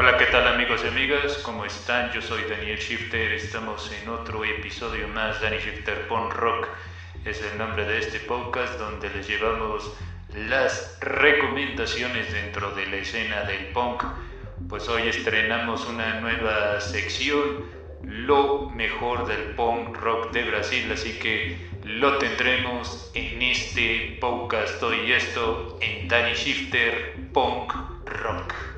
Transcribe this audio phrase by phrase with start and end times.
[0.00, 1.38] Hola, ¿qué tal amigos y amigas?
[1.38, 2.12] ¿Cómo están?
[2.12, 6.68] Yo soy Daniel Shifter, estamos en otro episodio más, Danny Shifter Punk Rock
[7.24, 9.92] es el nombre de este podcast donde les llevamos
[10.36, 14.04] las recomendaciones dentro de la escena del punk.
[14.68, 17.64] Pues hoy estrenamos una nueva sección,
[18.04, 25.10] lo mejor del punk rock de Brasil, así que lo tendremos en este podcast hoy
[25.10, 27.72] esto en Danny Shifter Punk
[28.04, 28.77] Rock.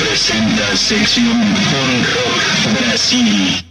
[0.00, 1.30] Presenta sección
[2.80, 3.64] Brasil.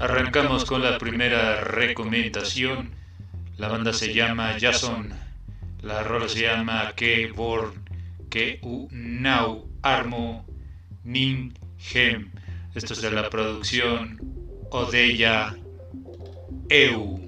[0.00, 2.90] Arrancamos con la primera recomendación.
[3.58, 5.12] La banda se llama Jason.
[5.82, 7.84] La rola se llama Que Born,
[8.28, 10.44] Que U Now Armo
[11.04, 11.52] Ning
[11.94, 12.39] Hem.
[12.72, 14.16] Esto es de la producción
[14.70, 15.56] Odeya
[16.68, 17.18] Eu.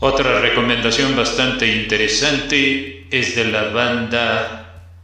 [0.00, 4.94] Otra recomendación bastante interesante es de la banda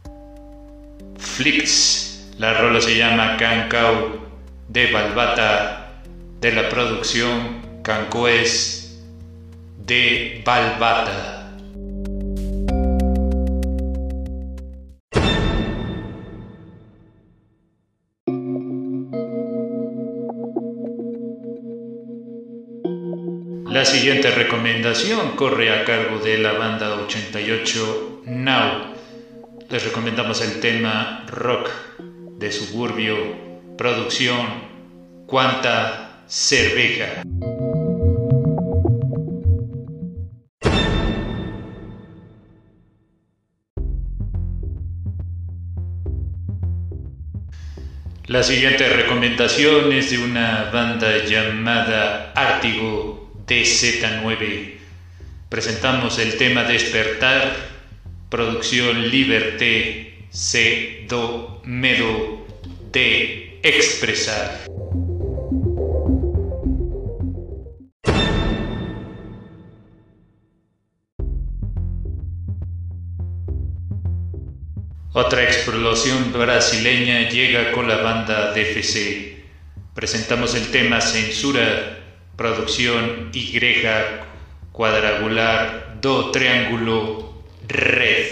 [1.19, 2.31] Flix.
[2.39, 4.19] La rola se llama Cancao
[4.67, 6.01] de Balbata
[6.39, 9.01] de la producción Cancoes
[9.85, 11.41] de Balbata.
[23.67, 28.93] La siguiente recomendación corre a cargo de la banda 88 Now.
[29.69, 31.69] Les recomendamos el tema rock
[32.37, 33.15] de suburbio,
[33.75, 34.45] producción,
[35.25, 37.23] cuanta cerveja.
[48.31, 54.75] La siguiente recomendación es de una banda llamada Ártigo DZ9.
[55.49, 57.53] Presentamos el tema Despertar,
[58.29, 62.47] producción Liberté, C, Do, Medo,
[62.93, 64.61] de Expresar.
[75.13, 79.43] Otra explosión brasileña llega con la banda DFC.
[79.93, 81.99] Presentamos el tema Censura,
[82.37, 83.59] producción Y,
[84.71, 88.27] cuadrangular, do triángulo, red.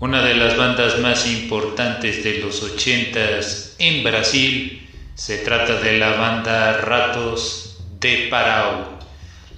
[0.00, 4.83] Una de las bandas más importantes de los ochentas en Brasil
[5.14, 8.98] se trata de la banda Ratos de Parao.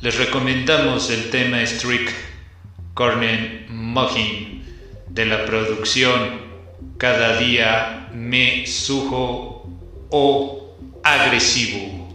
[0.03, 2.13] Les recomendamos el tema Strict
[2.93, 4.63] Corner Mocking
[5.09, 6.45] de la producción
[6.99, 9.67] Cada día me sujo
[10.11, 12.06] o agresivo.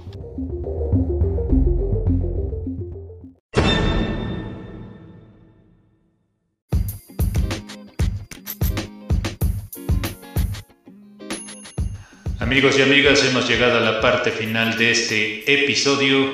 [12.42, 16.34] Amigos y amigas, hemos llegado a la parte final de este episodio.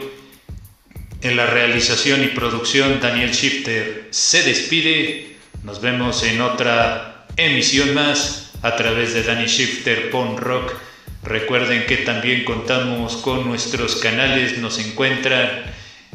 [1.22, 5.36] En la realización y producción, Daniel Shifter se despide.
[5.66, 10.76] Nos vemos en otra emisión más a través de Danny Shifter Pon Rock.
[11.24, 15.66] Recuerden que también contamos con nuestros canales, nos encuentran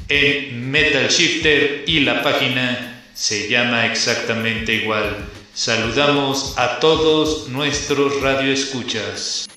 [0.08, 5.18] en Metal Shifter y la página se llama exactamente igual.
[5.52, 9.51] Saludamos a todos nuestros radioescuchas.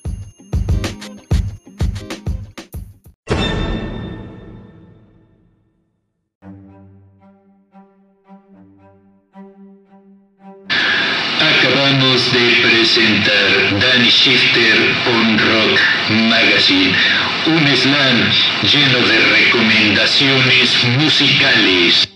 [11.95, 15.79] Gustamos de presentar Danny Shifter on Rock
[16.29, 16.93] Magazine,
[17.45, 18.31] un slam
[18.63, 22.14] lleno de recomendaciones musicales.